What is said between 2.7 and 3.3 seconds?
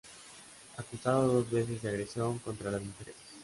las mujeres.